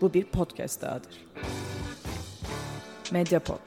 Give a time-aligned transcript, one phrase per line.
[0.00, 1.26] Bu bir podcast dahadır.
[3.12, 3.60] Mediapod.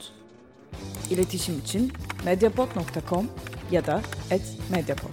[1.09, 1.91] İletişim için
[2.25, 3.29] mediapod.com
[3.71, 4.01] ya da
[4.71, 5.09] @mediapod.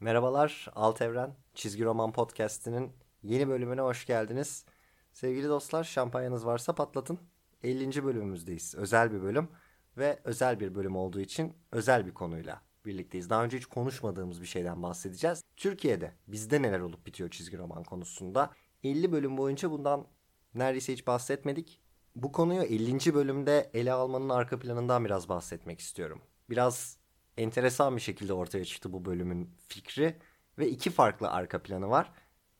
[0.00, 2.92] Merhabalar Alt Evren Çizgi Roman Podcast'inin
[3.22, 4.64] yeni bölümüne hoş geldiniz.
[5.12, 7.18] Sevgili dostlar şampanyanız varsa patlatın.
[7.62, 8.04] 50.
[8.04, 8.74] bölümümüzdeyiz.
[8.74, 9.48] Özel bir bölüm
[9.96, 13.30] ve özel bir bölüm olduğu için özel bir konuyla birlikteyiz.
[13.30, 15.44] Daha önce hiç konuşmadığımız bir şeyden bahsedeceğiz.
[15.56, 18.50] Türkiye'de bizde neler olup bitiyor çizgi roman konusunda.
[18.84, 20.06] 50 bölüm boyunca bundan
[20.54, 21.80] neredeyse hiç bahsetmedik.
[22.16, 23.14] Bu konuyu 50.
[23.14, 26.20] bölümde ele almanın arka planından biraz bahsetmek istiyorum.
[26.50, 26.98] Biraz
[27.36, 30.16] enteresan bir şekilde ortaya çıktı bu bölümün fikri
[30.58, 32.12] ve iki farklı arka planı var.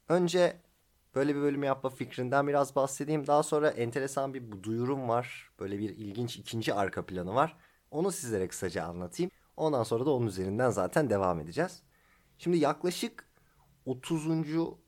[0.08, 0.56] Önce
[1.14, 3.26] böyle bir bölüm yapma fikrinden biraz bahsedeyim.
[3.26, 5.50] Daha sonra enteresan bir duyurum var.
[5.60, 7.56] Böyle bir ilginç ikinci arka planı var.
[7.90, 9.30] Onu sizlere kısaca anlatayım.
[9.56, 11.82] Ondan sonra da onun üzerinden zaten devam edeceğiz.
[12.38, 13.25] Şimdi yaklaşık
[13.86, 14.28] 30.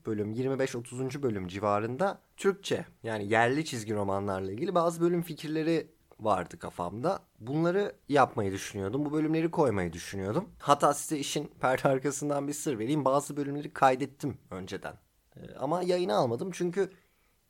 [0.06, 1.22] bölüm 25-30.
[1.22, 5.86] bölüm civarında Türkçe yani yerli çizgi romanlarla ilgili bazı bölüm fikirleri
[6.20, 7.20] vardı kafamda.
[7.40, 9.04] Bunları yapmayı düşünüyordum.
[9.04, 10.48] Bu bölümleri koymayı düşünüyordum.
[10.58, 13.04] Hatta size işin perde arkasından bir sır vereyim.
[13.04, 14.94] Bazı bölümleri kaydettim önceden.
[15.36, 16.92] Ee, ama yayına almadım çünkü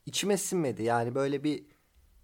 [0.06, 0.82] içime sinmedi.
[0.82, 1.64] Yani böyle bir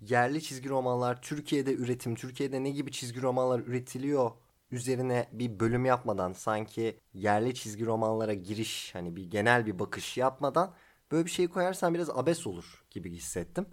[0.01, 4.31] yerli çizgi romanlar Türkiye'de üretim, Türkiye'de ne gibi çizgi romanlar üretiliyor
[4.75, 10.75] üzerine bir bölüm yapmadan sanki yerli çizgi romanlara giriş hani bir genel bir bakış yapmadan
[11.13, 13.67] böyle bir şey koyarsan biraz abes olur gibi hissettim.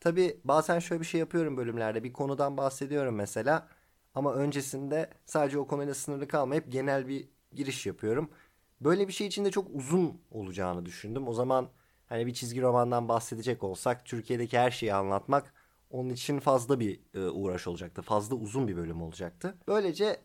[0.00, 3.68] Tabi bazen şöyle bir şey yapıyorum bölümlerde bir konudan bahsediyorum mesela
[4.14, 8.30] ama öncesinde sadece o konuyla sınırlı kalmayıp genel bir giriş yapıyorum.
[8.80, 11.28] Böyle bir şey için de çok uzun olacağını düşündüm.
[11.28, 11.68] O zaman
[12.06, 15.54] hani bir çizgi romandan bahsedecek olsak Türkiye'deki her şeyi anlatmak
[15.94, 18.02] onun için fazla bir e, uğraş olacaktı.
[18.02, 19.54] Fazla uzun bir bölüm olacaktı.
[19.68, 20.20] Böylece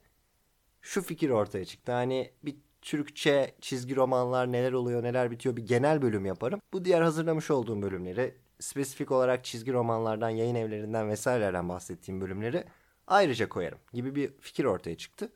[0.81, 1.91] şu fikir ortaya çıktı.
[1.91, 6.61] Hani bir Türkçe çizgi romanlar neler oluyor neler bitiyor bir genel bölüm yaparım.
[6.73, 12.63] Bu diğer hazırlamış olduğum bölümleri spesifik olarak çizgi romanlardan yayın evlerinden vesairelerden bahsettiğim bölümleri
[13.07, 15.31] ayrıca koyarım gibi bir fikir ortaya çıktı.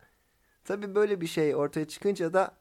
[0.64, 2.56] Tabii böyle bir şey ortaya çıkınca da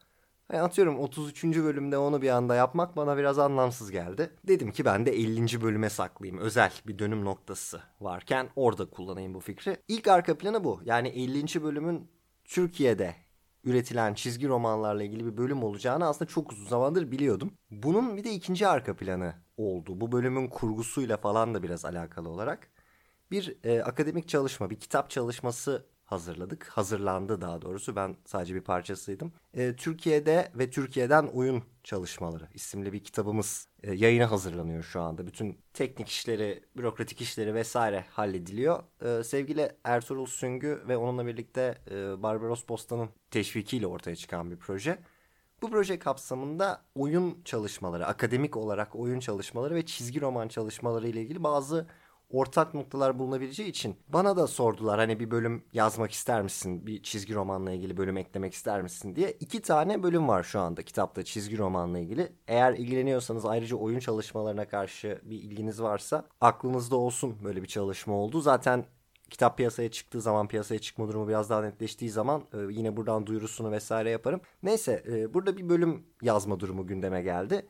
[0.53, 1.45] yani atıyorum 33.
[1.45, 4.31] bölümde onu bir anda yapmak bana biraz anlamsız geldi.
[4.49, 5.63] Dedim ki ben de 50.
[5.63, 6.41] bölüme saklayayım.
[6.43, 9.77] Özel bir dönüm noktası varken orada kullanayım bu fikri.
[9.89, 10.81] İlk arka planı bu.
[10.85, 11.63] Yani 50.
[11.63, 12.11] bölümün
[12.45, 13.15] Türkiye'de
[13.65, 17.53] üretilen çizgi romanlarla ilgili bir bölüm olacağını aslında çok uzun zamandır biliyordum.
[17.71, 20.01] Bunun bir de ikinci arka planı oldu.
[20.01, 22.69] Bu bölümün kurgusuyla falan da biraz alakalı olarak.
[23.31, 26.69] Bir e, akademik çalışma, bir kitap çalışması hazırladık.
[26.69, 27.97] Hazırlandı daha doğrusu.
[27.97, 29.33] Ben sadece bir parçasıydım.
[29.55, 35.27] E, Türkiye'de ve Türkiye'den oyun çalışmaları isimli bir kitabımız e, yayına hazırlanıyor şu anda.
[35.27, 38.83] Bütün teknik işleri, bürokratik işleri vesaire hallediliyor.
[39.03, 44.99] E, sevgili Ertuğrul Süngü ve onunla birlikte e, Barbaros Posta'nın teşvikiyle ortaya çıkan bir proje.
[45.62, 51.43] Bu proje kapsamında oyun çalışmaları, akademik olarak oyun çalışmaları ve çizgi roman çalışmaları ile ilgili
[51.44, 51.87] bazı
[52.32, 56.87] ortak noktalar bulunabileceği için bana da sordular hani bir bölüm yazmak ister misin?
[56.87, 59.31] Bir çizgi romanla ilgili bölüm eklemek ister misin diye.
[59.31, 62.32] iki tane bölüm var şu anda kitapta çizgi romanla ilgili.
[62.48, 68.41] Eğer ilgileniyorsanız ayrıca oyun çalışmalarına karşı bir ilginiz varsa aklınızda olsun böyle bir çalışma oldu.
[68.41, 68.84] Zaten
[69.31, 73.70] kitap piyasaya çıktığı zaman piyasaya çıkma durumu biraz daha netleştiği zaman e, yine buradan duyurusunu
[73.70, 74.41] vesaire yaparım.
[74.62, 77.66] Neyse e, burada bir bölüm yazma durumu gündeme geldi.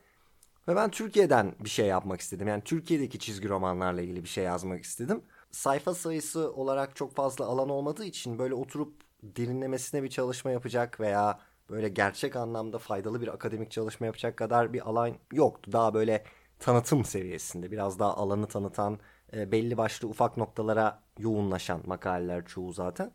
[0.69, 2.49] Ve ben Türkiye'den bir şey yapmak istedim.
[2.49, 5.23] Yani Türkiye'deki çizgi romanlarla ilgili bir şey yazmak istedim.
[5.51, 11.41] Sayfa sayısı olarak çok fazla alan olmadığı için böyle oturup derinlemesine bir çalışma yapacak veya
[11.71, 15.73] böyle gerçek anlamda faydalı bir akademik çalışma yapacak kadar bir alan yoktu.
[15.73, 16.25] Daha böyle
[16.59, 18.99] tanıtım seviyesinde biraz daha alanı tanıtan
[19.33, 23.13] e, belli başlı ufak noktalara yoğunlaşan makaleler çoğu zaten.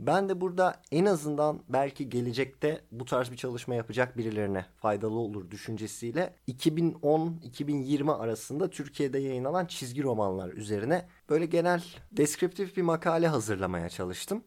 [0.00, 5.50] Ben de burada en azından belki gelecekte bu tarz bir çalışma yapacak birilerine faydalı olur
[5.50, 14.44] düşüncesiyle 2010-2020 arasında Türkiye'de yayınlanan çizgi romanlar üzerine böyle genel deskriptif bir makale hazırlamaya çalıştım.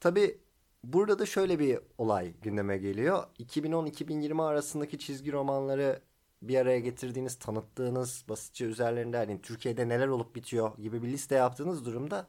[0.00, 0.40] Tabi
[0.84, 3.24] burada da şöyle bir olay gündeme geliyor.
[3.38, 6.00] 2010-2020 arasındaki çizgi romanları
[6.42, 11.84] bir araya getirdiğiniz, tanıttığınız basitçe üzerlerinde hani Türkiye'de neler olup bitiyor gibi bir liste yaptığınız
[11.84, 12.28] durumda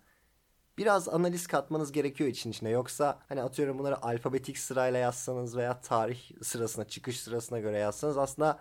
[0.77, 2.69] biraz analiz katmanız gerekiyor için içine.
[2.69, 8.59] Yoksa hani atıyorum bunları alfabetik sırayla yazsanız veya tarih sırasına, çıkış sırasına göre yazsanız aslında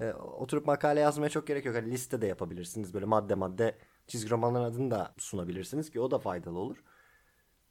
[0.00, 1.76] e, oturup makale yazmaya çok gerek yok.
[1.76, 2.94] Hani liste de yapabilirsiniz.
[2.94, 6.76] Böyle madde madde çizgi romanların adını da sunabilirsiniz ki o da faydalı olur.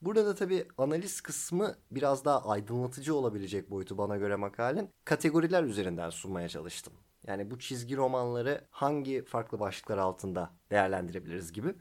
[0.02, 4.90] Burada da tabii analiz kısmı biraz daha aydınlatıcı olabilecek boyutu bana göre makalenin.
[5.06, 6.94] Kategoriler üzerinden sunmaya çalıştım.
[7.28, 11.76] Yani bu çizgi romanları hangi farklı başlıklar altında değerlendirebiliriz gibi.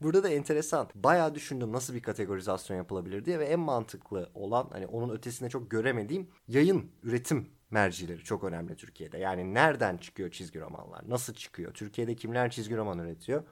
[0.00, 0.88] Burada da enteresan.
[0.94, 5.70] Bayağı düşündüm nasıl bir kategorizasyon yapılabilir diye ve en mantıklı olan hani onun ötesinde çok
[5.70, 9.18] göremediğim yayın, üretim mercileri çok önemli Türkiye'de.
[9.18, 11.08] Yani nereden çıkıyor çizgi romanlar?
[11.08, 11.74] Nasıl çıkıyor?
[11.74, 13.42] Türkiye'de kimler çizgi roman üretiyor?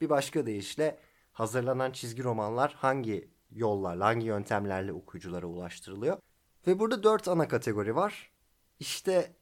[0.00, 0.98] Bir başka deyişle
[1.32, 6.18] hazırlanan çizgi romanlar hangi yollarla, hangi yöntemlerle okuyuculara ulaştırılıyor?
[6.66, 8.32] Ve burada dört ana kategori var.
[8.80, 9.32] İşte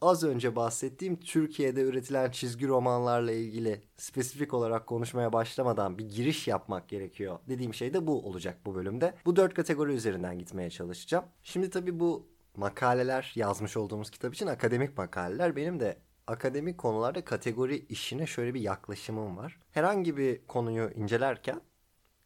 [0.00, 6.88] az önce bahsettiğim Türkiye'de üretilen çizgi romanlarla ilgili spesifik olarak konuşmaya başlamadan bir giriş yapmak
[6.88, 7.38] gerekiyor.
[7.48, 9.14] Dediğim şey de bu olacak bu bölümde.
[9.24, 11.24] Bu dört kategori üzerinden gitmeye çalışacağım.
[11.42, 15.56] Şimdi tabii bu makaleler yazmış olduğumuz kitap için akademik makaleler.
[15.56, 15.96] Benim de
[16.26, 19.58] akademik konularda kategori işine şöyle bir yaklaşımım var.
[19.70, 21.60] Herhangi bir konuyu incelerken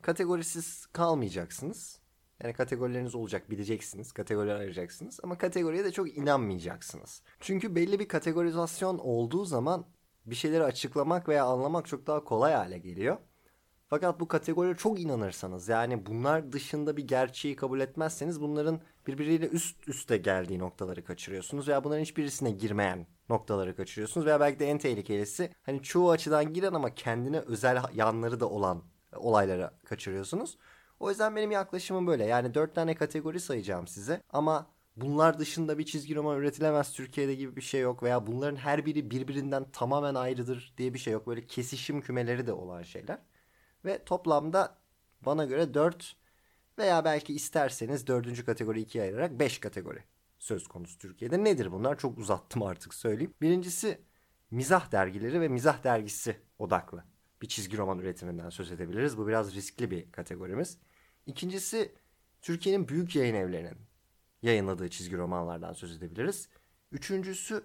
[0.02, 2.01] kategorisiz kalmayacaksınız.
[2.42, 4.12] Yani kategorileriniz olacak bileceksiniz.
[4.12, 5.20] Kategoriler ayıracaksınız.
[5.22, 7.22] Ama kategoriye de çok inanmayacaksınız.
[7.40, 9.86] Çünkü belli bir kategorizasyon olduğu zaman
[10.26, 13.16] bir şeyleri açıklamak veya anlamak çok daha kolay hale geliyor.
[13.88, 19.88] Fakat bu kategoriye çok inanırsanız yani bunlar dışında bir gerçeği kabul etmezseniz bunların birbiriyle üst
[19.88, 25.50] üste geldiği noktaları kaçırıyorsunuz veya bunların hiçbirisine girmeyen noktaları kaçırıyorsunuz veya belki de en tehlikelisi
[25.62, 28.82] hani çoğu açıdan giren ama kendine özel yanları da olan
[29.16, 30.58] olaylara kaçırıyorsunuz.
[31.02, 32.24] O yüzden benim yaklaşımım böyle.
[32.24, 34.66] Yani dört tane kategori sayacağım size ama
[34.96, 39.10] bunlar dışında bir çizgi roman üretilemez Türkiye'de gibi bir şey yok veya bunların her biri
[39.10, 41.26] birbirinden tamamen ayrıdır diye bir şey yok.
[41.26, 43.18] Böyle kesişim kümeleri de olan şeyler.
[43.84, 44.78] Ve toplamda
[45.20, 46.16] bana göre 4
[46.78, 50.04] veya belki isterseniz dördüncü kategori ikiye ayırarak 5 kategori
[50.38, 51.44] söz konusu Türkiye'de.
[51.44, 51.98] Nedir bunlar?
[51.98, 53.34] Çok uzattım artık söyleyeyim.
[53.40, 53.98] Birincisi
[54.50, 57.04] mizah dergileri ve mizah dergisi odaklı
[57.42, 59.18] bir çizgi roman üretiminden söz edebiliriz.
[59.18, 60.78] Bu biraz riskli bir kategorimiz.
[61.26, 61.94] İkincisi
[62.42, 63.78] Türkiye'nin büyük yayın evlerinin
[64.42, 66.48] yayınladığı çizgi romanlardan söz edebiliriz.
[66.92, 67.64] Üçüncüsü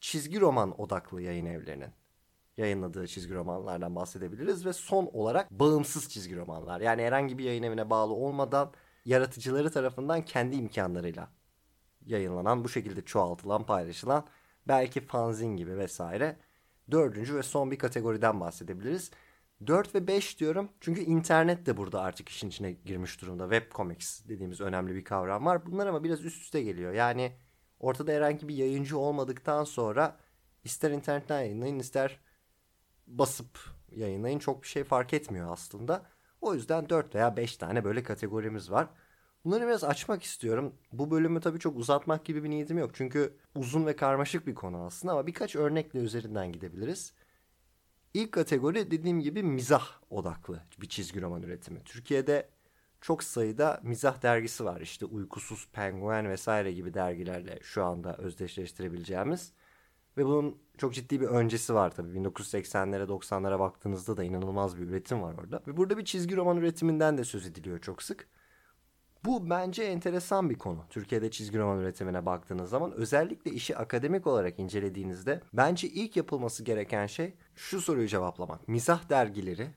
[0.00, 1.90] çizgi roman odaklı yayın evlerinin
[2.56, 6.80] yayınladığı çizgi romanlardan bahsedebiliriz ve son olarak bağımsız çizgi romanlar.
[6.80, 8.72] Yani herhangi bir yayın evine bağlı olmadan
[9.04, 11.30] yaratıcıları tarafından kendi imkanlarıyla
[12.06, 14.26] yayınlanan, bu şekilde çoğaltılan, paylaşılan
[14.68, 16.36] belki fanzin gibi vesaire.
[16.90, 19.10] Dördüncü ve son bir kategoriden bahsedebiliriz.
[19.66, 23.50] 4 ve 5 diyorum çünkü internet de burada artık işin içine girmiş durumda.
[23.50, 25.66] Web comics dediğimiz önemli bir kavram var.
[25.66, 26.92] Bunlar ama biraz üst üste geliyor.
[26.92, 27.32] Yani
[27.80, 30.16] ortada herhangi bir yayıncı olmadıktan sonra
[30.64, 32.20] ister internetten yayınlayın ister
[33.06, 33.58] basıp
[33.90, 36.06] yayınlayın çok bir şey fark etmiyor aslında.
[36.40, 38.88] O yüzden 4 veya 5 tane böyle kategorimiz var.
[39.44, 40.74] Bunları biraz açmak istiyorum.
[40.92, 42.90] Bu bölümü tabii çok uzatmak gibi bir niyetim yok.
[42.94, 47.14] Çünkü uzun ve karmaşık bir konu aslında ama birkaç örnekle üzerinden gidebiliriz.
[48.14, 51.84] İlk kategori dediğim gibi mizah odaklı bir çizgi roman üretimi.
[51.84, 52.48] Türkiye'de
[53.00, 54.80] çok sayıda mizah dergisi var.
[54.80, 59.52] İşte Uykusuz Penguen vesaire gibi dergilerle şu anda özdeşleştirebileceğimiz.
[60.16, 62.18] Ve bunun çok ciddi bir öncesi var tabii.
[62.18, 65.62] 1980'lere 90'lara baktığınızda da inanılmaz bir üretim var orada.
[65.66, 68.28] Ve burada bir çizgi roman üretiminden de söz ediliyor çok sık.
[69.24, 70.84] Bu bence enteresan bir konu.
[70.90, 77.06] Türkiye'de çizgi roman üretimine baktığınız zaman özellikle işi akademik olarak incelediğinizde bence ilk yapılması gereken
[77.06, 78.68] şey şu soruyu cevaplamak.
[78.68, 79.70] Mizah dergileri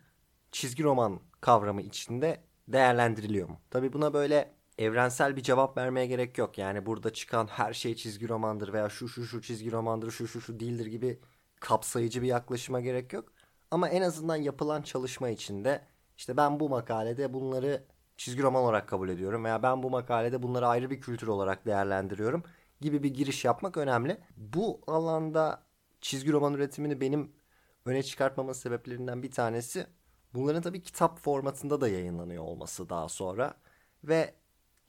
[0.51, 3.59] çizgi roman kavramı içinde değerlendiriliyor mu?
[3.71, 6.57] Tabii buna böyle evrensel bir cevap vermeye gerek yok.
[6.57, 10.41] Yani burada çıkan her şey çizgi romandır veya şu şu şu çizgi romandır, şu şu
[10.41, 11.19] şu değildir gibi
[11.59, 13.33] kapsayıcı bir yaklaşıma gerek yok.
[13.71, 15.81] Ama en azından yapılan çalışma içinde
[16.17, 17.83] işte ben bu makalede bunları
[18.17, 22.43] çizgi roman olarak kabul ediyorum veya ben bu makalede bunları ayrı bir kültür olarak değerlendiriyorum
[22.81, 24.17] gibi bir giriş yapmak önemli.
[24.37, 25.63] Bu alanda
[26.01, 27.31] çizgi roman üretimini benim
[27.85, 29.87] öne çıkartmamın sebeplerinden bir tanesi
[30.33, 33.53] bunların tabii kitap formatında da yayınlanıyor olması daha sonra
[34.03, 34.33] ve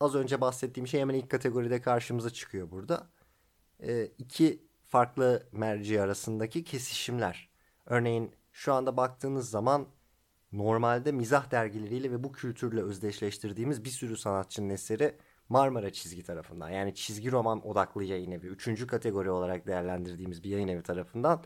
[0.01, 3.07] az önce bahsettiğim şey hemen ilk kategoride karşımıza çıkıyor burada.
[3.83, 7.51] E, iki farklı merci arasındaki kesişimler.
[7.87, 9.87] Örneğin şu anda baktığınız zaman
[10.59, 15.17] normalde mizah dergileriyle ve bu kültürle özdeşleştirdiğimiz bir sürü sanatçının eseri
[15.49, 20.69] Marmara Çizgi tarafından yani çizgi roman odaklı yayın evi, üçüncü kategori olarak değerlendirdiğimiz bir yayın
[20.69, 21.43] evi tarafından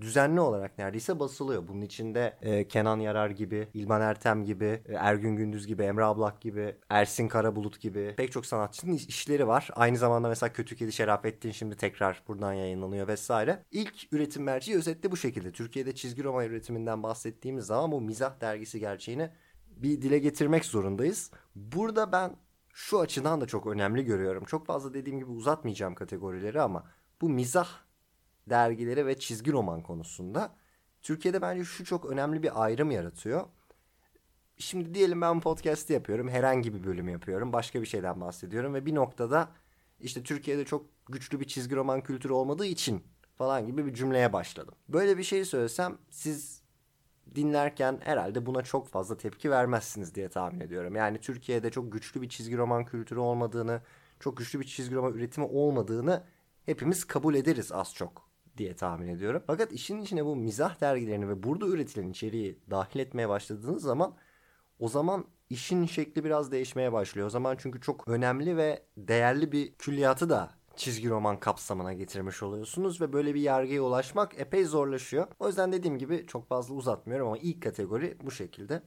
[0.00, 1.68] düzenli olarak neredeyse basılıyor.
[1.68, 6.40] Bunun içinde e, Kenan Yarar gibi, İlman Ertem gibi, e, Ergün Gündüz gibi, Emre Ablak
[6.40, 9.70] gibi, Ersin Karabulut gibi pek çok sanatçının işleri var.
[9.74, 13.64] Aynı zamanda mesela Kötü Kedi Şerafettin şimdi tekrar buradan yayınlanıyor vesaire.
[13.70, 15.52] İlk üretim merceği özetle bu şekilde.
[15.52, 19.30] Türkiye'de çizgi roman üretiminden bahsettiğimiz zaman bu mizah dergisi gerçeğini
[19.76, 21.30] bir dile getirmek zorundayız.
[21.54, 22.36] Burada ben
[22.74, 24.44] şu açıdan da çok önemli görüyorum.
[24.44, 26.84] Çok fazla dediğim gibi uzatmayacağım kategorileri ama
[27.20, 27.68] bu mizah
[28.50, 30.56] dergileri ve çizgi roman konusunda
[31.02, 33.46] Türkiye'de bence şu çok önemli bir ayrım yaratıyor.
[34.58, 36.28] Şimdi diyelim ben podcast'i yapıyorum.
[36.28, 37.52] Herhangi bir bölüm yapıyorum.
[37.52, 39.48] Başka bir şeyden bahsediyorum ve bir noktada
[40.00, 43.02] işte Türkiye'de çok güçlü bir çizgi roman kültürü olmadığı için
[43.38, 44.74] falan gibi bir cümleye başladım.
[44.88, 46.62] Böyle bir şey söylesem siz
[47.34, 50.96] dinlerken herhalde buna çok fazla tepki vermezsiniz diye tahmin ediyorum.
[50.96, 53.80] Yani Türkiye'de çok güçlü bir çizgi roman kültürü olmadığını,
[54.20, 56.24] çok güçlü bir çizgi roman üretimi olmadığını
[56.66, 59.42] hepimiz kabul ederiz az çok diye tahmin ediyorum.
[59.46, 64.14] Fakat işin içine bu mizah dergilerini ve burada üretilen içeriği dahil etmeye başladığınız zaman
[64.78, 67.26] o zaman işin şekli biraz değişmeye başlıyor.
[67.26, 73.00] O zaman çünkü çok önemli ve değerli bir külliyatı da çizgi roman kapsamına getirmiş oluyorsunuz
[73.00, 75.26] ve böyle bir yargıya ulaşmak epey zorlaşıyor.
[75.38, 78.82] O yüzden dediğim gibi çok fazla uzatmıyorum ama ilk kategori bu şekilde.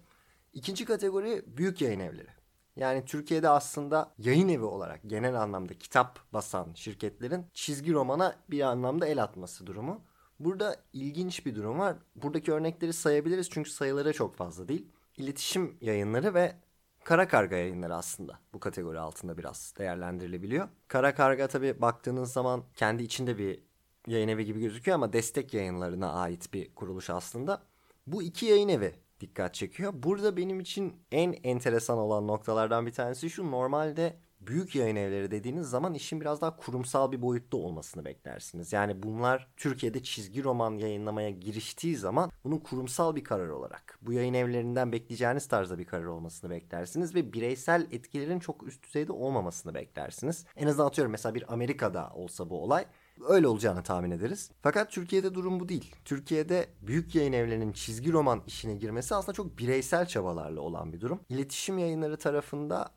[0.53, 2.35] İkinci kategori büyük yayın evleri.
[2.75, 9.08] Yani Türkiye'de aslında yayın evi olarak genel anlamda kitap basan şirketlerin çizgi romana bir anlamda
[9.08, 10.01] el atması durumu.
[10.39, 11.98] Burada ilginç bir durum var.
[12.15, 14.88] Buradaki örnekleri sayabiliriz çünkü sayıları çok fazla değil.
[15.17, 16.55] İletişim yayınları ve
[17.03, 20.67] Kara Karga yayınları aslında bu kategori altında biraz değerlendirilebiliyor.
[20.88, 23.60] Kara Karga tabi baktığınız zaman kendi içinde bir
[24.08, 27.62] yayın evi gibi gözüküyor ama destek yayınlarına ait bir kuruluş aslında.
[28.08, 29.93] Bu iki yayın evi dikkat çekiyor.
[29.95, 33.51] Burada benim için en enteresan olan noktalardan bir tanesi şu.
[33.51, 38.74] Normalde büyük yayın evleri dediğiniz zaman işin biraz daha kurumsal bir boyutta olmasını beklersiniz.
[38.74, 44.34] Yani bunlar Türkiye'de çizgi roman yayınlamaya giriştiği zaman bunun kurumsal bir karar olarak bu yayın
[44.34, 50.45] evlerinden bekleyeceğiniz tarzda bir karar olmasını beklersiniz ve bireysel etkilerin çok üst düzeyde olmamasını beklersiniz.
[50.55, 52.86] En azından atıyorum mesela bir Amerika'da olsa bu olay
[53.29, 54.51] öyle olacağını tahmin ederiz.
[54.62, 55.95] Fakat Türkiye'de durum bu değil.
[56.05, 61.19] Türkiye'de büyük yayın evlerinin çizgi roman işine girmesi aslında çok bireysel çabalarla olan bir durum.
[61.29, 62.91] İletişim yayınları tarafında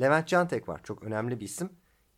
[0.00, 0.80] Levent Cantek var.
[0.84, 1.70] Çok önemli bir isim.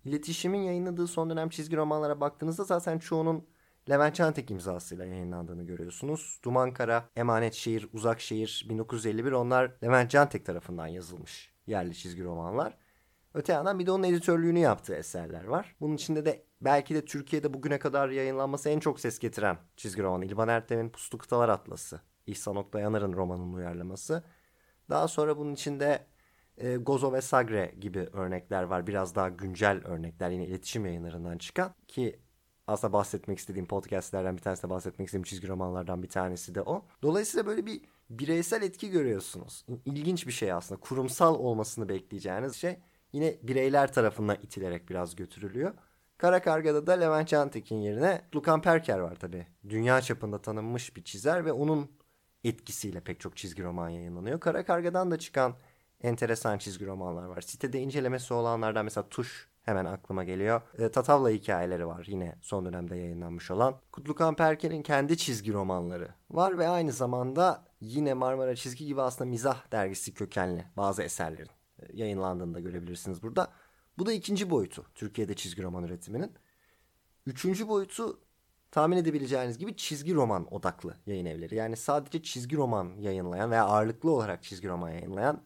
[0.04, 3.47] İletişimin yayınladığı son dönem çizgi romanlara baktığınızda zaten çoğunun
[3.90, 6.40] Levent Cantek imzasıyla yayınlandığını görüyorsunuz.
[6.44, 12.76] Duman Kara, Emanet Şehir, Uzak Şehir, 1951 onlar Levent Cantek tarafından yazılmış yerli çizgi romanlar.
[13.35, 15.77] Öte yandan bir de onun editörlüğünü yaptığı eserler var.
[15.81, 20.23] Bunun içinde de belki de Türkiye'de bugüne kadar yayınlanması en çok ses getiren çizgi roman
[20.23, 22.01] İlban Ertem'in Puslu Kıtalar Atlası.
[22.27, 24.23] İhsan Oktayanar'ın romanının uyarlaması.
[24.91, 26.07] Daha sonra bunun içinde
[26.57, 28.87] e, Gozo ve Sagre gibi örnekler var.
[28.87, 32.21] Biraz daha güncel örnekler yine iletişim yayınlarından çıkan ki
[32.67, 36.87] aslında bahsetmek istediğim podcastlerden bir tanesi de bahsetmek istediğim çizgi romanlardan bir tanesi de o.
[37.03, 39.67] Dolayısıyla böyle bir bireysel etki görüyorsunuz.
[39.85, 40.81] İlginç bir şey aslında.
[40.81, 42.79] Kurumsal olmasını bekleyeceğiniz şey
[43.12, 45.75] yine bireyler tarafından itilerek biraz götürülüyor.
[46.19, 49.47] Kara Karga'da da Levent Cantekin yerine Lukan Perker var tabi.
[49.69, 51.90] Dünya çapında tanınmış bir çizer ve onun
[52.45, 54.40] etkisiyle pek çok çizgi roman yayınlanıyor.
[54.40, 55.55] Kara Karga'dan da çıkan
[56.02, 57.40] enteresan çizgi romanlar var.
[57.40, 60.61] Sitede incelemesi olanlardan mesela Tuş hemen aklıma geliyor.
[60.79, 63.81] E, Tatavla hikayeleri var yine son dönemde yayınlanmış olan.
[63.93, 69.73] Kutlukan Perker'in kendi çizgi romanları var ve aynı zamanda yine Marmara Çizgi gibi aslında mizah
[69.73, 73.53] dergisi kökenli bazı eserlerin e, yayınlandığını da görebilirsiniz burada.
[73.99, 76.33] Bu da ikinci boyutu Türkiye'de çizgi roman üretiminin.
[77.27, 78.21] Üçüncü boyutu
[78.71, 81.55] tahmin edebileceğiniz gibi çizgi roman odaklı yayın evleri.
[81.55, 85.43] Yani sadece çizgi roman yayınlayan veya ağırlıklı olarak çizgi roman yayınlayan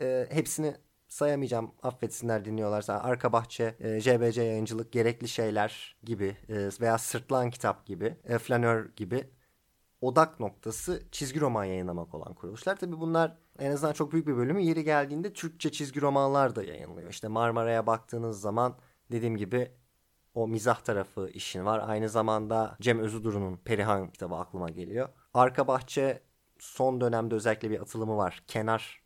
[0.00, 0.76] e, hepsini
[1.08, 7.86] sayamayacağım affetsinler dinliyorlarsa arka bahçe, e, JBC yayıncılık, gerekli şeyler gibi e, veya sırtlan kitap
[7.86, 9.30] gibi, e, flanör gibi
[10.00, 12.76] odak noktası çizgi roman yayınlamak olan kuruluşlar.
[12.76, 17.10] Tabii bunlar en azından çok büyük bir bölümü yeri geldiğinde Türkçe çizgi romanlar da yayınlıyor.
[17.10, 18.78] İşte Marmara'ya baktığınız zaman
[19.10, 19.70] dediğim gibi
[20.34, 21.82] o mizah tarafı işin var.
[21.88, 25.08] Aynı zamanda Cem Özüdur'un Perihan kitabı aklıma geliyor.
[25.34, 26.22] Arka Bahçe
[26.58, 28.42] son dönemde özellikle bir atılımı var.
[28.46, 29.02] Kenar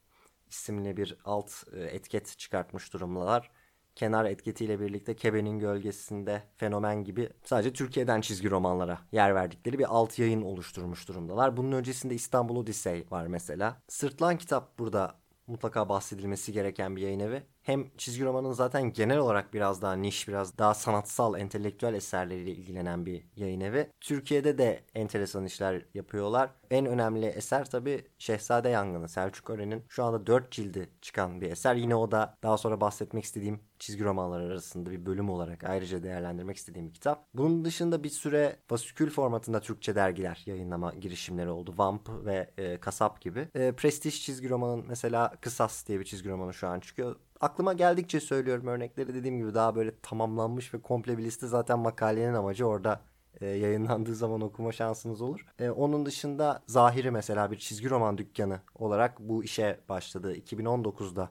[0.50, 3.50] isimli bir alt e, etiket çıkartmış durumdalar.
[3.98, 10.18] Kenar etiketiyle birlikte Kebe'nin gölgesinde fenomen gibi sadece Türkiye'den çizgi romanlara yer verdikleri bir alt
[10.18, 11.56] yayın oluşturmuş durumdalar.
[11.56, 13.82] Bunun öncesinde İstanbul Odyssey var mesela.
[13.88, 15.14] Sırtlan kitap burada
[15.46, 17.42] mutlaka bahsedilmesi gereken bir yayın evi.
[17.68, 23.06] Hem çizgi romanın zaten genel olarak biraz daha niş, biraz daha sanatsal, entelektüel eserleriyle ilgilenen
[23.06, 23.90] bir yayın evi.
[24.00, 26.50] Türkiye'de de enteresan işler yapıyorlar.
[26.70, 29.08] En önemli eser tabii Şehzade Yangını.
[29.08, 31.74] Selçuk Ören'in şu anda 4 cildi çıkan bir eser.
[31.74, 36.56] Yine o da daha sonra bahsetmek istediğim çizgi romanlar arasında bir bölüm olarak ayrıca değerlendirmek
[36.56, 37.28] istediğim bir kitap.
[37.34, 41.74] Bunun dışında bir süre fasikül formatında Türkçe dergiler yayınlama girişimleri oldu.
[41.76, 43.48] Vamp ve e, Kasap gibi.
[43.54, 48.20] E, Prestij çizgi romanın mesela Kısas diye bir çizgi romanı şu an çıkıyor aklıma geldikçe
[48.20, 53.00] söylüyorum örnekleri dediğim gibi daha böyle tamamlanmış ve komple bir liste zaten makalenin amacı orada
[53.40, 55.46] e, yayınlandığı zaman okuma şansınız olur.
[55.58, 60.36] E, onun dışında Zahiri mesela bir çizgi roman dükkanı olarak bu işe başladı.
[60.36, 61.30] 2019'da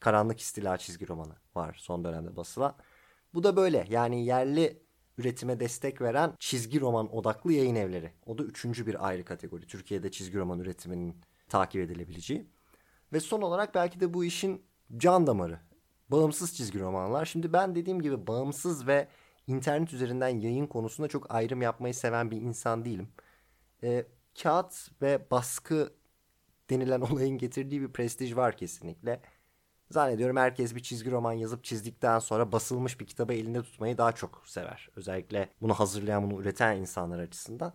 [0.00, 2.74] Karanlık İstila çizgi romanı var son dönemde basılan.
[3.34, 4.82] Bu da böyle yani yerli
[5.18, 8.12] üretime destek veren çizgi roman odaklı yayın evleri.
[8.26, 9.66] O da üçüncü bir ayrı kategori.
[9.66, 11.16] Türkiye'de çizgi roman üretiminin
[11.48, 12.46] takip edilebileceği.
[13.12, 14.62] Ve son olarak belki de bu işin
[14.96, 15.60] can damarı.
[16.08, 17.24] Bağımsız çizgi romanlar.
[17.26, 19.08] Şimdi ben dediğim gibi bağımsız ve
[19.46, 23.08] internet üzerinden yayın konusunda çok ayrım yapmayı seven bir insan değilim.
[23.82, 24.06] E,
[24.42, 25.92] kağıt ve baskı
[26.70, 29.20] denilen olayın getirdiği bir prestij var kesinlikle.
[29.90, 34.42] Zannediyorum herkes bir çizgi roman yazıp çizdikten sonra basılmış bir kitabı elinde tutmayı daha çok
[34.46, 34.88] sever.
[34.96, 37.74] Özellikle bunu hazırlayan, bunu üreten insanlar açısından.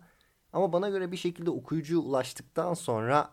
[0.52, 3.30] Ama bana göre bir şekilde okuyucuya ulaştıktan sonra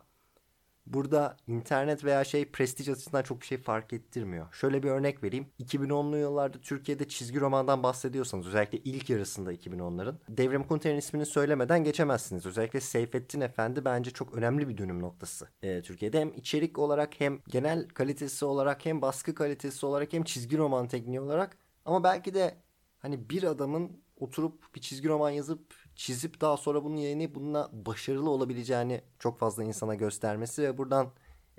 [0.88, 4.54] burada internet veya şey prestij açısından çok bir şey fark ettirmiyor.
[4.54, 5.48] Şöyle bir örnek vereyim.
[5.60, 12.46] 2010'lu yıllarda Türkiye'de çizgi romandan bahsediyorsanız özellikle ilk yarısında 2010'ların Devrim Kunter'in ismini söylemeden geçemezsiniz.
[12.46, 15.48] Özellikle Seyfettin Efendi bence çok önemli bir dönüm noktası.
[15.62, 20.58] Ee, Türkiye'de hem içerik olarak hem genel kalitesi olarak hem baskı kalitesi olarak hem çizgi
[20.58, 22.56] roman tekniği olarak ama belki de
[23.00, 28.30] hani bir adamın oturup bir çizgi roman yazıp çizip daha sonra bunu yayınlayıp bununla başarılı
[28.30, 31.12] olabileceğini çok fazla insana göstermesi ve buradan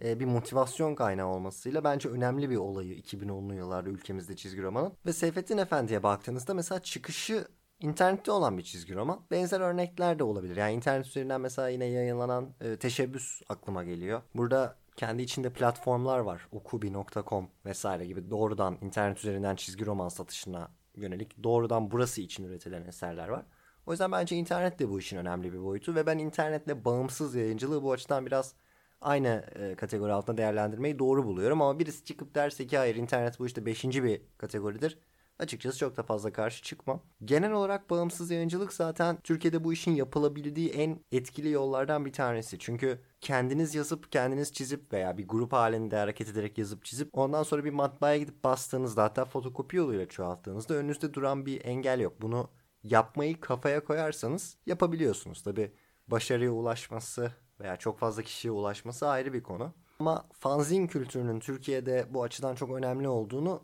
[0.04, 4.92] e, bir motivasyon kaynağı olmasıyla bence önemli bir olayı 2010'lu yıllarda ülkemizde çizgi romanın.
[5.06, 7.48] Ve Seyfettin Efendi'ye baktığınızda mesela çıkışı
[7.80, 9.20] internette olan bir çizgi roman.
[9.30, 10.56] Benzer örnekler de olabilir.
[10.56, 14.22] Yani internet üzerinden mesela yine yayınlanan e, teşebbüs aklıma geliyor.
[14.34, 16.48] Burada kendi içinde platformlar var.
[16.52, 23.28] Okubi.com vesaire gibi doğrudan internet üzerinden çizgi roman satışına yönelik doğrudan burası için üretilen eserler
[23.28, 23.42] var.
[23.86, 27.82] O yüzden bence internet de bu işin önemli bir boyutu ve ben internetle bağımsız yayıncılığı
[27.82, 28.54] bu açıdan biraz
[29.00, 31.62] aynı e, kategori altında değerlendirmeyi doğru buluyorum.
[31.62, 34.98] Ama birisi çıkıp derse ki hayır internet bu işte beşinci bir kategoridir.
[35.38, 37.02] Açıkçası çok da fazla karşı çıkmam.
[37.24, 42.58] Genel olarak bağımsız yayıncılık zaten Türkiye'de bu işin yapılabildiği en etkili yollardan bir tanesi.
[42.58, 47.64] Çünkü kendiniz yazıp kendiniz çizip veya bir grup halinde hareket ederek yazıp çizip ondan sonra
[47.64, 52.22] bir matbaaya gidip bastığınızda hatta fotokopi yoluyla çoğalttığınızda önünüzde duran bir engel yok.
[52.22, 52.50] Bunu
[52.90, 55.42] yapmayı kafaya koyarsanız yapabiliyorsunuz.
[55.42, 55.72] Tabi
[56.08, 59.74] başarıya ulaşması veya çok fazla kişiye ulaşması ayrı bir konu.
[60.00, 63.62] Ama fanzin kültürünün Türkiye'de bu açıdan çok önemli olduğunu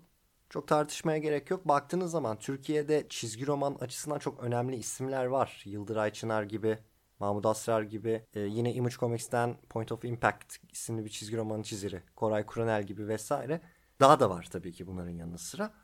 [0.51, 1.69] çok tartışmaya gerek yok.
[1.69, 5.63] Baktığınız zaman Türkiye'de çizgi roman açısından çok önemli isimler var.
[5.65, 6.79] Yıldıray Çınar gibi,
[7.19, 8.27] Mahmut Asrar gibi.
[8.35, 12.03] Ee, yine Image Comics'ten Point of Impact isimli bir çizgi romanın çiziri.
[12.17, 13.61] Koray Kuranel gibi vesaire.
[14.01, 15.75] Daha da var tabii ki bunların yanı sıra.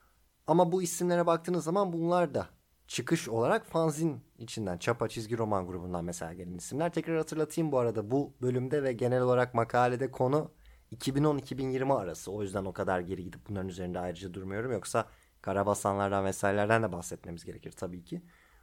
[0.47, 2.47] Ama bu isimlere baktığınız zaman bunlar da
[2.89, 6.93] çıkış olarak fanzin içinden Çapa çizgi roman grubundan mesela gelen isimler.
[6.93, 10.51] Tekrar hatırlatayım bu arada bu bölümde ve genel olarak makalede konu
[10.95, 12.31] 2010-2020 arası.
[12.31, 14.71] O yüzden o kadar geri gidip bunların üzerinde ayrıca durmuyorum.
[14.71, 15.05] Yoksa
[15.41, 18.21] karabasanlardan vesairelerden de bahsetmemiz gerekir tabii ki.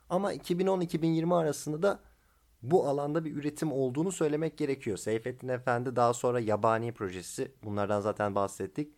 [0.09, 2.01] Ama 2010-2020 arasında da
[2.62, 4.97] bu alanda bir üretim olduğunu söylemek gerekiyor.
[4.97, 8.95] Seyfettin Efendi daha sonra Yabani projesi bunlardan zaten bahsettik.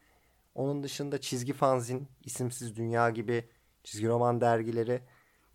[0.55, 3.49] Onun dışında çizgi fanzin, isimsiz dünya gibi
[3.85, 5.03] çizgi roman dergileri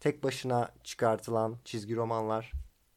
[0.04, 2.52] tek başına çıkartılan çizgi romanlar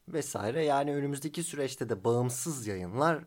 [0.07, 0.65] vesaire.
[0.65, 3.23] Yani önümüzdeki süreçte de bağımsız yayınlar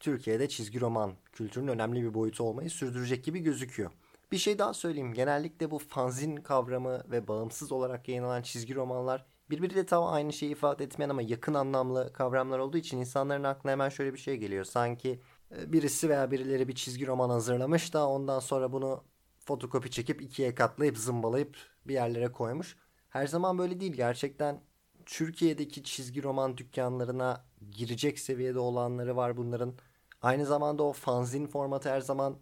[0.00, 3.90] Türkiye'de çizgi roman kültürünün önemli bir boyutu olmayı sürdürecek gibi gözüküyor.
[4.32, 5.14] Bir şey daha söyleyeyim.
[5.14, 10.84] Genellikle bu fanzin kavramı ve bağımsız olarak yayınlanan çizgi romanlar birbiriyle tam aynı şeyi ifade
[10.84, 14.64] etmeyen ama yakın anlamlı kavramlar olduğu için insanların aklına hemen şöyle bir şey geliyor.
[14.64, 15.20] Sanki
[15.56, 19.04] e, birisi veya birileri bir çizgi roman hazırlamış da ondan sonra bunu
[19.38, 22.76] fotokopi çekip ikiye katlayıp zımbalayıp bir yerlere koymuş.
[23.12, 23.92] Her zaman böyle değil.
[23.92, 24.60] Gerçekten
[25.06, 29.74] Türkiye'deki çizgi roman dükkanlarına girecek seviyede olanları var bunların.
[30.22, 32.36] Aynı zamanda o fanzin formatı her zaman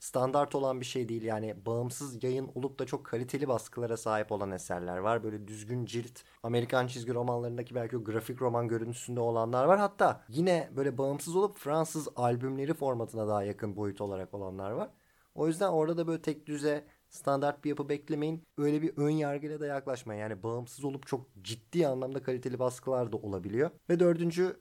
[0.00, 1.22] standart olan bir şey değil.
[1.22, 5.22] Yani bağımsız yayın olup da çok kaliteli baskılara sahip olan eserler var.
[5.24, 9.78] Böyle düzgün cilt Amerikan çizgi romanlarındaki belki o grafik roman görüntüsünde olanlar var.
[9.78, 14.90] Hatta yine böyle bağımsız olup Fransız albümleri formatına daha yakın boyut olarak olanlar var.
[15.34, 18.42] O yüzden orada da böyle tek düze standart bir yapı beklemeyin.
[18.58, 20.20] Öyle bir ön yargıyla da yaklaşmayın.
[20.20, 23.70] Yani bağımsız olup çok ciddi anlamda kaliteli baskılar da olabiliyor.
[23.90, 24.56] Ve dördüncü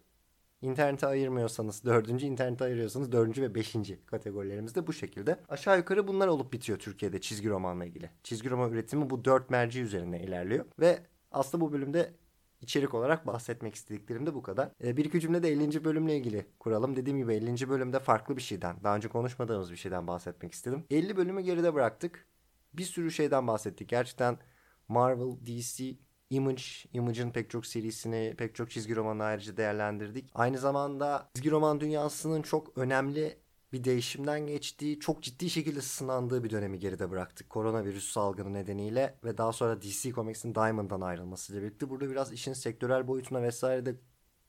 [0.61, 5.39] internete ayırmıyorsanız dördüncü, internete ayırıyorsanız dördüncü ve beşinci kategorilerimiz de bu şekilde.
[5.49, 8.09] Aşağı yukarı bunlar olup bitiyor Türkiye'de çizgi romanla ilgili.
[8.23, 10.65] Çizgi roman üretimi bu dört merci üzerine ilerliyor.
[10.79, 10.99] Ve
[11.31, 12.13] aslında bu bölümde
[12.61, 14.71] içerik olarak bahsetmek istediklerim de bu kadar.
[14.83, 15.83] E, bir iki cümle de 50.
[15.83, 16.95] bölümle ilgili kuralım.
[16.95, 17.69] Dediğim gibi 50.
[17.69, 20.83] bölümde farklı bir şeyden, daha önce konuşmadığımız bir şeyden bahsetmek istedim.
[20.89, 22.25] 50 bölümü geride bıraktık.
[22.73, 23.89] Bir sürü şeyden bahsettik.
[23.89, 24.37] Gerçekten
[24.87, 25.95] Marvel, DC,
[26.29, 30.29] Image, Image'ın pek çok serisini, pek çok çizgi romanı ayrıca değerlendirdik.
[30.33, 33.39] Aynı zamanda çizgi roman dünyasının çok önemli
[33.73, 37.49] bir değişimden geçtiği, çok ciddi şekilde sınandığı bir dönemi geride bıraktık.
[37.49, 43.07] Koronavirüs salgını nedeniyle ve daha sonra DC Comics'in Diamond'dan ayrılmasıyla birlikte burada biraz işin sektörel
[43.07, 43.95] boyutuna vesaire de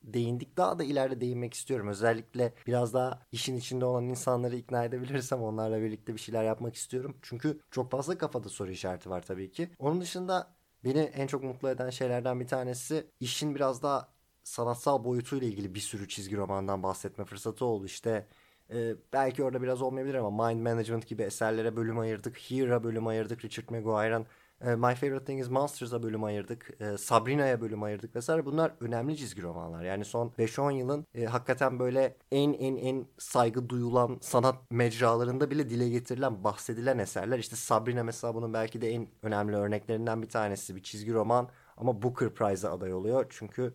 [0.03, 0.57] değindik.
[0.57, 1.89] Daha da ileride değinmek istiyorum.
[1.89, 7.17] Özellikle biraz daha işin içinde olan insanları ikna edebilirsem onlarla birlikte bir şeyler yapmak istiyorum.
[7.23, 9.71] Çünkü çok fazla kafada soru işareti var tabii ki.
[9.79, 14.09] Onun dışında beni en çok mutlu eden şeylerden bir tanesi işin biraz daha
[14.45, 17.87] sanatsal boyutuyla ilgili bir sürü çizgi romandan bahsetme fırsatı oldu.
[17.87, 18.27] İşte
[18.73, 22.39] ee, belki orada biraz olmayabilir ama Mind Management gibi eserlere bölüm ayırdık.
[22.39, 23.45] Here'a bölüm ayırdık.
[23.45, 24.27] Richard Maguire'ın
[24.61, 26.71] My Favorite Thing is Monsters'a bölüm ayırdık.
[26.81, 28.45] E, Sabrina'ya bölüm ayırdık vesaire.
[28.47, 29.85] Bunlar önemli çizgi romanlar.
[29.85, 35.71] Yani son 5-10 yılın e, hakikaten böyle en en en saygı duyulan sanat mecralarında bile
[35.71, 37.39] dile getirilen, bahsedilen eserler.
[37.39, 40.77] İşte Sabrina mesela bunun belki de en önemli örneklerinden bir tanesi.
[40.77, 43.27] Bir çizgi roman ama Booker Prize'a aday oluyor.
[43.31, 43.75] Çünkü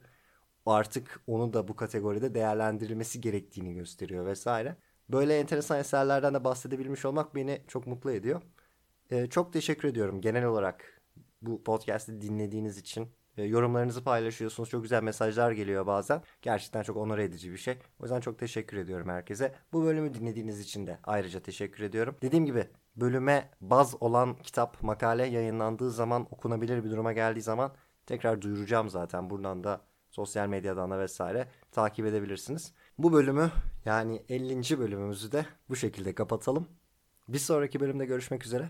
[0.65, 4.77] artık onu da bu kategoride değerlendirilmesi gerektiğini gösteriyor vesaire.
[5.09, 8.41] Böyle enteresan eserlerden de bahsedebilmiş olmak beni çok mutlu ediyor.
[9.11, 11.01] Ee, çok teşekkür ediyorum genel olarak
[11.41, 13.09] bu podcast'i dinlediğiniz için.
[13.37, 14.69] Ee, yorumlarınızı paylaşıyorsunuz.
[14.69, 16.21] Çok güzel mesajlar geliyor bazen.
[16.41, 17.77] Gerçekten çok onur edici bir şey.
[17.99, 19.55] O yüzden çok teşekkür ediyorum herkese.
[19.73, 22.15] Bu bölümü dinlediğiniz için de ayrıca teşekkür ediyorum.
[22.21, 27.73] Dediğim gibi bölüme baz olan kitap, makale yayınlandığı zaman, okunabilir bir duruma geldiği zaman
[28.05, 29.29] tekrar duyuracağım zaten.
[29.29, 32.73] Buradan da sosyal medyadan da vesaire takip edebilirsiniz.
[32.97, 33.51] Bu bölümü
[33.85, 34.79] yani 50.
[34.79, 36.67] bölümümüzü de bu şekilde kapatalım.
[37.27, 38.69] Bir sonraki bölümde görüşmek üzere.